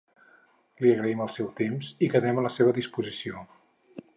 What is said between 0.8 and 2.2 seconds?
Li agraïm el seu temps i